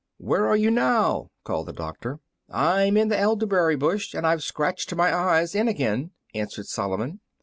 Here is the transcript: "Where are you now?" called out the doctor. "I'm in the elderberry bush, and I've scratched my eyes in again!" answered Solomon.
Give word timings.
"Where 0.17 0.47
are 0.47 0.55
you 0.57 0.71
now?" 0.71 1.29
called 1.43 1.69
out 1.69 1.73
the 1.75 1.77
doctor. 1.77 2.19
"I'm 2.49 2.97
in 2.97 3.09
the 3.09 3.19
elderberry 3.19 3.75
bush, 3.75 4.15
and 4.15 4.25
I've 4.25 4.41
scratched 4.41 4.95
my 4.95 5.15
eyes 5.15 5.53
in 5.53 5.67
again!" 5.67 6.09
answered 6.33 6.65
Solomon. 6.65 7.19